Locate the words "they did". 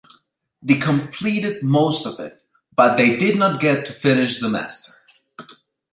2.97-3.37